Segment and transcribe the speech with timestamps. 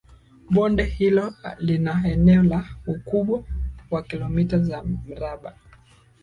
[0.49, 3.43] Bonde hilo lina eneo la ukubwa
[3.91, 5.55] wa kilometa za mraba